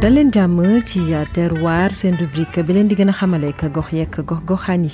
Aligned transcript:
dal 0.00 0.12
leen 0.14 0.30
jàmm 0.32 0.82
ci 0.86 1.00
terroir 1.34 1.90
seen 2.00 2.14
rubrique 2.20 2.58
bi 2.66 2.72
leen 2.74 2.86
di 2.88 2.94
gën 2.94 3.10
a 3.10 3.12
xamale 3.20 3.48
ak 3.50 3.62
gox 3.74 3.90
yeeg 3.92 4.16
gox 4.30 4.38
goxaan 4.46 4.84
yi 4.84 4.90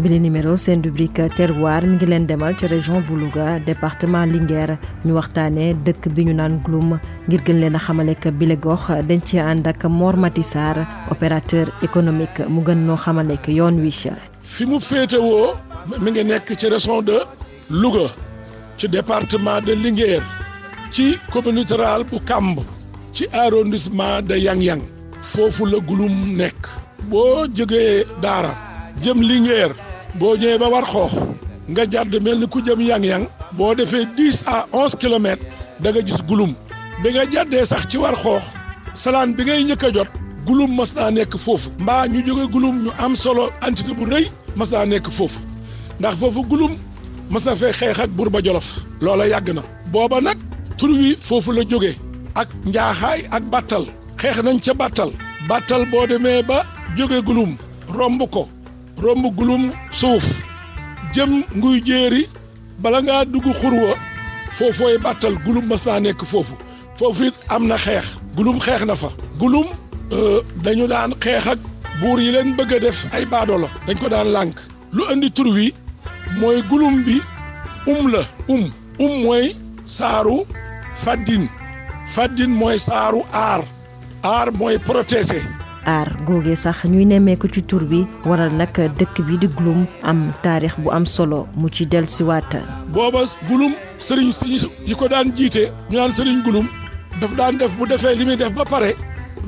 bi 0.00 0.08
numéro 0.18 0.56
seen 0.56 0.80
rubrique 0.82 1.28
terroir 1.36 1.82
mi 1.86 1.96
ngi 1.96 2.06
leen 2.06 2.26
demal 2.26 2.56
ci 2.56 2.66
région 2.68 3.02
bu 3.06 3.16
Louga 3.20 3.58
département 3.58 4.24
Linguère 4.24 4.78
ñu 5.04 5.12
waxtaanee 5.12 5.74
dëkk 5.84 6.08
bi 6.14 6.24
ñu 6.24 6.32
naan 6.32 6.62
Gloum 6.64 6.98
ngir 7.28 7.42
gën 7.44 7.60
leen 7.60 7.76
a 7.76 7.78
xamalek 7.78 8.28
bile 8.32 8.56
gox 8.56 8.88
dañ 8.88 9.20
ci 9.22 9.36
ànd 9.38 9.66
ak 9.66 9.84
Mor 9.84 10.16
Mati 10.16 10.42
Sarr 10.42 10.78
opérateur 11.10 11.66
économique 11.82 12.40
mu 12.48 12.62
gën 12.64 12.80
noo 12.86 12.96
xamalek 12.96 13.46
yoon 13.48 13.76
wi 13.84 13.90
fi 14.54 14.64
mu 14.64 14.80
féetewoo 14.80 15.52
mi 16.00 16.10
ngi 16.10 16.24
nekk 16.24 16.56
ci 16.58 16.66
région 16.66 17.02
de 17.02 17.18
Louga 17.68 18.08
ci 18.78 18.88
département 18.88 19.60
de 19.60 19.74
Linguère 19.74 20.22
ci 20.94 21.18
commune 21.32 21.58
littorale 21.58 22.04
bu 22.04 22.20
kamb 22.24 22.56
ci 23.12 23.26
arrondissement 23.32 24.22
de 24.22 24.36
yang 24.36 24.62
yang 24.62 24.80
fofu 25.22 25.66
la 25.66 25.80
gulum 25.80 26.36
nek 26.36 26.54
bo 27.10 27.46
jógee 27.52 28.06
dara 28.22 28.52
jëm 29.02 29.20
lingeer 29.28 29.72
bo 30.20 30.36
ñëwee 30.36 30.58
ba 30.58 30.68
war 30.70 30.84
xox 30.86 31.10
nga 31.70 31.82
jadd 31.90 32.14
melni 32.22 32.46
ku 32.46 32.62
jëm 32.62 32.80
yang 32.80 33.04
yang 33.04 33.24
bo 33.58 33.74
défé 33.74 34.06
10 34.16 34.44
à 34.46 34.66
11 34.72 34.94
km 35.02 35.26
da 35.80 35.90
nga 35.90 36.00
gis 36.00 36.22
gulum 36.28 36.54
bi 37.02 37.10
nga 37.10 37.26
jàddee 37.28 37.64
sax 37.66 37.88
ci 37.90 37.98
war 37.98 38.14
xox 38.14 38.42
salan 38.94 39.34
bi 39.34 39.42
ngay 39.44 39.66
jot 39.94 40.06
gulum 40.46 40.76
mas 40.78 40.94
nek 41.12 41.34
fofu 41.38 41.70
mba 41.80 42.06
ñu 42.06 42.46
gulum 42.54 42.84
ñu 42.84 42.90
am 42.98 43.16
solo 43.16 43.50
entité 43.66 43.92
bu 43.96 44.04
reuy 44.04 44.30
mas 44.54 44.70
nek 44.70 45.10
fofu 45.10 45.40
ndax 45.98 46.14
fofu 46.22 46.42
gulum 46.46 46.76
mas 47.30 47.48
fe 47.58 47.72
xex 47.72 47.98
ak 47.98 48.10
burba 48.10 48.38
jolof 48.44 48.78
loola 49.00 49.26
yàgg 49.26 49.54
na 49.58 49.62
booba 49.90 50.20
nag 50.20 50.38
tur 50.76 50.90
wi 50.98 51.16
foofu 51.20 51.52
la 51.52 51.62
jóge 51.68 51.94
ak 52.34 52.48
njaaxaay 52.70 53.20
ak 53.36 53.44
bàttal 53.52 53.84
xeex 54.20 54.36
nañ 54.44 54.56
ca 54.64 54.72
bàttal 54.80 55.10
batal 55.48 55.82
boo 55.90 56.06
demee 56.10 56.42
ba 56.48 56.58
jóge 56.96 57.18
gulum 57.26 57.56
romb 57.96 58.20
ko 58.34 58.48
romb 59.04 59.24
gulum 59.36 59.64
suuf 60.00 60.24
jëm 61.14 61.32
nguy 61.56 61.78
jéeri 61.86 62.22
bala 62.82 62.98
ngaa 63.02 63.24
dugg 63.32 63.46
xurwa 63.60 63.92
foofooy 64.56 64.96
bàttal 65.04 65.34
gulum 65.44 65.64
mas 65.70 65.84
naa 65.86 66.00
nekk 66.04 66.20
foofu 66.30 66.54
foofu 66.98 67.22
it 67.28 67.34
am 67.54 67.66
na 67.66 67.76
xeex 67.84 68.04
gulum 68.36 68.58
xeex 68.64 68.80
na 68.88 68.96
fa 68.96 69.10
gulum 69.40 69.66
euh, 70.12 70.40
dañu 70.64 70.86
daan 70.92 71.12
xeex 71.22 71.44
ak 71.52 71.58
buur 72.00 72.18
yi 72.22 72.32
leen 72.32 72.50
bëgg 72.56 72.70
a 72.74 72.78
def 72.78 72.98
ay 73.12 73.24
baadoolo 73.26 73.68
dañ 73.86 73.96
ko 74.00 74.08
daan 74.08 74.28
lànk 74.34 74.54
lu 74.92 75.02
indi 75.12 75.30
tur 75.30 75.46
wi 75.54 75.74
mooy 76.40 76.62
gulum 76.70 77.04
bi 77.06 77.20
um 77.86 78.10
la 78.12 78.20
um 78.48 78.72
um 79.00 79.12
mooy 79.22 79.56
saaru 79.86 80.44
faddin 81.02 81.48
faddin 82.14 82.52
mooy 82.60 82.78
saaru 82.86 83.20
aar 83.32 83.62
aar 84.30 84.46
mooy 84.58 84.76
protéger. 84.88 85.42
aar 85.92 86.12
googee 86.26 86.56
sax 86.64 86.78
ñuy 86.92 87.04
nemmeeku 87.12 87.48
ci 87.56 87.62
tur 87.72 87.82
bi 87.92 88.00
waral 88.24 88.54
nag 88.60 88.74
dëkk 88.98 89.16
bi 89.26 89.38
di 89.42 89.46
Gouloum 89.56 89.80
am 90.02 90.20
taarix 90.42 90.74
bu 90.82 90.88
am 90.96 91.04
solo 91.06 91.40
mu 91.60 91.68
ci 91.74 91.84
dellusiwaat. 91.86 92.50
booba 92.94 93.22
Gouloum 93.48 93.74
sëriñ 94.06 94.30
sëriñ 94.38 94.64
yi 94.88 94.94
ko 94.94 95.08
daan 95.08 95.32
jiite 95.36 95.62
ñu 95.90 95.96
naan 95.98 96.12
sëriñ 96.14 96.42
Gouloum 96.44 96.68
daf 97.20 97.32
daan 97.38 97.58
def 97.58 97.72
bu 97.78 97.86
defee 97.86 98.14
li 98.16 98.24
muy 98.24 98.36
def 98.36 98.52
ba 98.54 98.64
pare 98.64 98.90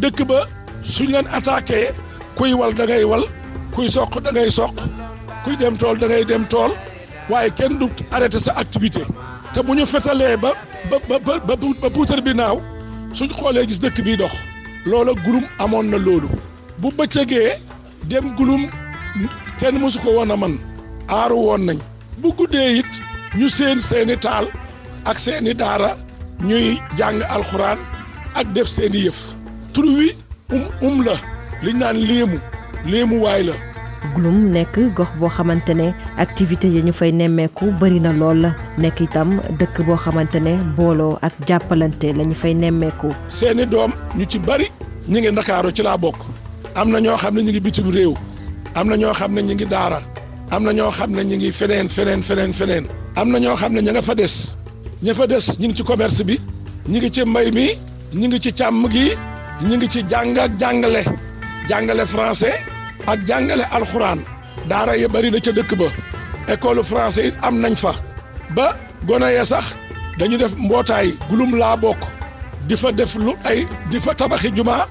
dëkk 0.00 0.20
ba 0.28 0.44
suñ 0.82 1.10
leen 1.12 1.26
attaqué 1.32 1.90
kuy 2.36 2.52
wal 2.54 2.74
dangay 2.74 3.04
wal 3.04 3.24
kuy 3.74 3.88
soq 3.88 4.20
da 4.22 4.30
ngay 4.32 4.50
soq 4.50 4.76
kuy 5.44 5.56
dem 5.56 5.76
tool 5.76 5.98
da 5.98 6.06
ngay 6.06 6.24
dem 6.24 6.44
tool 6.46 6.70
waaye 7.30 7.50
kenn 7.58 7.78
du 7.78 7.86
arrêté 8.10 8.38
sa 8.40 8.52
activité 8.56 9.02
te 9.52 9.60
bu 9.60 9.72
ñu 9.74 9.86
fetalee 9.86 10.36
ba. 10.36 10.52
ba 10.88 11.18
ba 11.18 12.20
bi 12.24 12.32
naaw 12.34 12.58
suñ 13.16 13.30
xoolee 13.38 13.66
gis 13.68 13.80
dëkk 13.80 13.96
bi 14.04 14.16
dox 14.16 14.32
loola 14.86 15.12
gulum 15.24 15.44
amoon 15.62 15.86
na 15.90 15.98
loolu 15.98 16.28
bu 16.80 16.88
bëccëgee 16.96 17.52
dem 18.08 18.36
gulum 18.36 18.62
kenn 19.58 19.76
mësu 19.80 19.98
ko 20.00 20.10
woon 20.16 20.30
a 20.30 20.36
man 20.36 20.58
aaru 21.08 21.36
woon 21.36 21.64
nañ 21.66 21.78
bu 22.18 22.32
guddee 22.38 22.82
ñu 23.38 23.48
seen 23.48 23.80
seeni 23.80 24.16
taal 24.16 24.46
ak 25.04 25.18
seeni 25.18 25.54
daara 25.54 25.96
ñuy 26.42 26.78
jàng 26.96 27.22
alxuraan 27.34 27.78
ak 28.34 28.46
def 28.54 28.68
seeni 28.68 28.98
yëf 29.06 29.18
tur 29.72 29.84
wi 29.84 30.10
um 30.50 30.64
um 30.80 31.04
la 31.04 31.16
liñ 31.62 31.76
naan 31.78 31.96
léemu 31.96 32.38
léemu 32.86 33.16
waay 33.24 33.42
la 33.44 33.52
Gouloum 34.14 34.40
nekk 34.52 34.74
gox 34.96 35.08
boo 35.20 35.28
xamante 35.28 35.72
ne 35.80 35.88
activité 36.24 36.66
yi 36.74 36.80
ñu 36.86 36.92
fay 36.98 37.12
nemmeeku 37.18 37.64
bëri 37.78 37.98
na 38.04 38.10
lool 38.20 38.40
nekk 38.80 38.98
itam 39.06 39.28
dëkk 39.58 39.76
boo 39.86 39.96
xamante 40.02 40.38
ne 40.46 40.52
booloo 40.76 41.14
ak 41.26 41.34
jàppalante 41.48 42.08
la 42.18 42.24
ñu 42.28 42.32
fay 42.42 42.54
nemmeeku. 42.62 43.08
seeni 43.36 43.64
doom 43.72 43.90
ñu 44.18 44.24
ci 44.30 44.38
bëri 44.46 44.66
ñu 45.10 45.16
ngi 45.20 45.30
ndakaaru 45.32 45.70
ci 45.76 45.82
laa 45.86 45.98
bokk 46.04 46.16
am 46.80 46.88
na 46.92 46.98
ñoo 47.04 47.16
xam 47.22 47.34
ne 47.34 47.42
ñu 47.44 47.50
ngi 47.50 47.60
bitim 47.64 47.88
réew 47.96 48.12
am 48.78 48.86
na 48.90 48.96
ñoo 49.02 49.12
xam 49.18 49.30
ne 49.34 49.42
ñu 49.42 49.52
ngi 49.54 49.66
daara 49.72 50.00
am 50.54 50.62
na 50.66 50.72
ñoo 50.78 50.90
xam 50.98 51.10
ne 51.16 51.22
ñu 51.28 51.36
ngi 51.36 51.50
feneen 51.58 51.88
feneen 51.94 52.22
feneen 52.28 52.52
feneen. 52.58 52.84
am 53.20 53.28
na 53.32 53.38
ñoo 53.44 53.56
xam 53.60 53.72
ne 53.74 53.80
ña 53.84 53.92
nga 53.92 54.02
fa 54.08 54.14
des 54.20 54.34
ña 55.04 55.12
fa 55.18 55.26
des 55.32 55.46
ñu 55.60 55.66
ngi 55.66 55.76
ci 55.76 55.84
commerce 55.90 56.22
bi 56.28 56.36
ñu 56.90 56.96
ngi 56.98 57.10
ci 57.14 57.22
mbay 57.30 57.48
mi 57.56 57.66
ñu 58.18 58.26
ngi 58.28 58.38
ci 58.44 58.50
càmm 58.58 58.82
gi 58.92 59.06
ñu 59.68 59.74
ngi 59.76 59.86
ci 59.92 60.00
jàng 60.10 60.30
jàngale 60.60 61.02
jàngale 61.68 62.04
français. 62.12 62.56
ak 63.10 63.20
jàngale 63.28 63.64
alxuraan 63.76 64.20
daara 64.70 64.94
ya 64.96 65.08
bari 65.10 65.28
na 65.34 65.38
ca 65.42 65.50
dëkk 65.52 65.74
ba 65.78 65.86
école 66.54 66.82
français 66.86 67.28
it 67.28 67.34
am 67.42 67.58
nañ 67.60 67.74
fa 67.82 67.92
ba 68.54 68.66
gone 69.08 69.26
ya 69.34 69.44
sax 69.44 69.74
dañu 70.18 70.36
def 70.38 70.52
mbootaay 70.58 71.08
gulum 71.30 71.50
laa 71.60 71.76
bokk 71.82 72.00
di 72.68 72.74
fa 72.80 72.88
def 72.98 73.14
lu 73.18 73.32
ay 73.50 73.66
di 73.90 73.98
fa 74.04 74.12
tabaxi 74.14 74.48
jumaa 74.56 74.84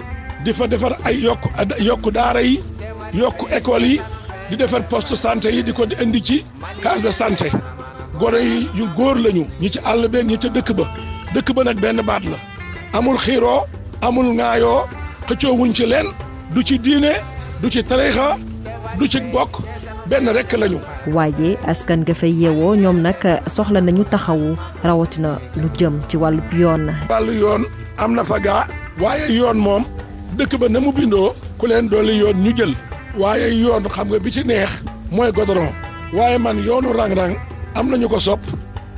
di 0.44 0.52
fa 0.58 0.66
defar 0.72 0.94
ay 1.08 1.16
yokk 1.26 1.44
yokk 1.88 2.06
daara 2.16 2.42
yi 2.42 2.56
yokk 3.22 3.40
école 3.58 3.88
yi 3.92 3.98
di 4.50 4.56
defar 4.60 4.84
poste 4.92 5.16
santé 5.24 5.50
yi 5.56 5.62
di 5.64 5.74
ko 5.78 5.84
di 5.90 5.96
indi 6.04 6.22
ci 6.28 6.38
case 6.84 7.04
de 7.06 7.12
santé 7.20 7.48
gone 8.20 8.40
yi 8.76 8.84
góor 8.98 9.16
lañu 9.24 9.44
ñi 9.62 9.70
ci 9.74 9.80
àll 9.90 10.08
beeg 10.12 10.26
ñi 10.28 10.38
ca 10.42 10.50
dëkk 10.56 10.70
ba 10.78 10.84
dëkk 11.34 11.50
ba 11.56 11.64
nag 11.64 11.80
benn 11.82 12.02
baat 12.08 12.24
la 12.32 12.38
amul 12.98 13.18
xiiroo 13.18 13.60
amul 14.08 14.28
ŋaayoo 14.38 14.88
xëccoo 15.28 15.54
wuñ 15.60 15.72
ci 15.76 15.86
leen 15.86 16.08
du 16.54 16.62
ci 16.64 16.80
diine 16.80 17.14
du 17.62 17.70
ci 17.70 17.84
tariixa 17.84 18.28
du 19.00 19.08
ci 19.10 19.20
bokk 19.20 19.60
benn 20.08 20.30
rekk 20.32 20.54
lañu. 20.56 20.80
waaye 21.12 21.58
askan 21.68 22.04
ga 22.08 22.14
fa 22.14 22.26
yeewoo 22.28 22.76
ñoom 22.76 22.98
nag 23.04 23.20
soxla 23.48 23.82
nañu 23.82 24.04
taxawu 24.12 24.56
rawatina 24.84 25.40
lu 25.56 25.68
jëm 25.78 26.00
ci 26.10 26.16
wàllu 26.18 26.42
yoon. 26.62 26.88
wàllu 27.10 27.34
yoon 27.34 27.64
am 27.98 28.14
na 28.16 28.24
fa 28.24 28.40
gaa. 28.40 28.68
waaye 29.02 29.28
yoon 29.38 29.58
moom 29.60 29.84
dëkk 30.38 30.56
ba 30.60 30.70
na 30.70 30.80
mu 30.80 30.92
bindoo 30.92 31.36
ku 31.60 31.68
leen 31.68 31.90
dolli 31.90 32.16
yoon 32.20 32.38
ñu 32.44 32.54
jël. 32.56 32.74
waaye 33.18 33.52
yoon 33.62 33.84
xam 33.92 34.08
nga 34.08 34.20
bi 34.20 34.32
ci 34.32 34.44
neex. 34.46 34.72
mooy 35.12 35.32
godoron. 35.32 35.70
waaye 36.14 36.38
man 36.40 36.60
yoonu 36.64 36.94
rang-rang 36.96 37.36
am 37.76 37.90
nañu 37.92 38.08
ko 38.10 38.20
sopp 38.20 38.40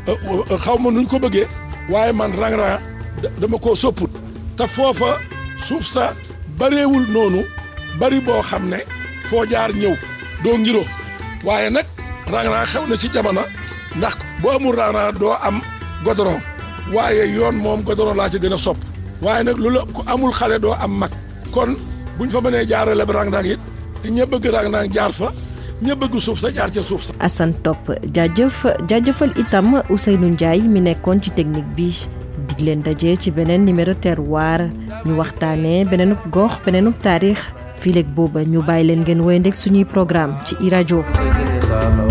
euh, 0.08 0.16
euh, 0.30 0.58
xaw 0.58 0.78
ma 0.78 0.92
nuñ 0.92 1.06
ko 1.08 1.18
bëggee. 1.20 1.48
waaye 1.90 2.14
man 2.14 2.32
rang-rang 2.38 2.80
dama 3.42 3.58
koo 3.58 3.76
sopput. 3.76 4.12
te 4.58 4.66
foofa 4.68 5.18
suuf 5.66 5.86
sa 5.86 6.14
barewul 6.60 7.08
noonu. 7.10 7.42
bari 8.00 8.20
boo 8.24 8.42
xam 8.50 8.64
ne 8.72 8.78
foo 9.28 9.44
jaar 9.52 9.72
ñëw 9.74 9.96
doo 10.44 10.56
ngiro 10.58 10.84
waaye 11.44 11.70
nag 11.70 11.86
rang-rang 12.32 12.68
xew 12.72 12.84
na 12.88 12.96
ci 12.98 13.08
jamono 13.14 13.42
ndax 13.98 14.16
boo 14.42 14.52
amul 14.56 14.76
rang 14.76 14.96
doo 15.20 15.34
am 15.48 15.62
godoron 16.06 16.40
waaye 16.94 17.26
yoon 17.36 17.56
moom 17.64 17.84
godoron 17.84 18.16
laa 18.18 18.30
ci 18.30 18.40
gën 18.40 18.54
a 18.54 18.58
sopp 18.58 18.78
waaye 19.22 19.44
nag 19.44 19.58
lu 19.58 19.70
la 19.76 19.82
ku 19.94 20.02
amul 20.08 20.32
xale 20.34 20.60
doo 20.60 20.74
am 20.84 20.92
mag 21.00 21.12
kon 21.52 21.72
buñ 22.18 22.30
fa 22.32 22.40
mënee 22.42 22.66
jaarale 22.70 23.04
ba 23.06 23.14
rang-rang 23.14 23.48
it 23.54 23.60
ña 24.12 24.26
bëgg 24.26 24.46
rang 24.54 24.72
jaar 24.96 25.12
fa 25.20 25.28
ña 25.82 25.94
bëgg 25.96 26.16
suuf 26.20 26.40
sa 26.40 26.52
jaar 26.54 26.70
ca 26.74 26.82
suuf 26.84 27.02
sa. 27.08 27.12
Assane 27.20 27.58
Topp 27.66 27.86
jaajëf 28.14 28.58
jaajëfal 28.90 29.32
itam 29.44 29.82
Ousseynou 29.90 30.30
Ndiaye 30.32 30.66
mi 30.74 30.80
nekkoon 30.82 31.20
ci 31.24 31.32
technique 31.32 31.74
bi 31.76 31.90
dig 32.48 32.60
leen 32.66 32.82
daje 32.84 33.18
ci 33.20 33.32
beneen 33.32 33.66
numéro 33.66 33.94
terroir 33.94 34.62
ñu 35.06 35.14
waxtaanee 35.20 35.86
beneenub 35.90 36.20
gox 36.34 36.54
beneenub 36.66 36.98
taarix. 37.02 37.40
fii 37.82 37.94
léegi 37.98 38.14
booba 38.16 38.44
ñu 38.52 38.60
bàyyi 38.68 38.86
leen 38.88 39.02
ngeen 39.04 39.24
woyandeeg 39.26 39.56
suñuy 39.62 39.86
programme 39.92 40.34
ci 40.46 40.54
i 40.66 40.70
rajo 40.74 42.11